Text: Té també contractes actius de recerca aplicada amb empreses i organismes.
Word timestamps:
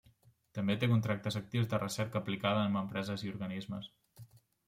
Té 0.57 0.61
també 0.61 0.87
contractes 0.93 1.35
actius 1.39 1.67
de 1.73 1.79
recerca 1.83 2.19
aplicada 2.25 2.63
amb 2.63 2.79
empreses 2.81 3.27
i 3.27 3.31
organismes. 3.35 3.93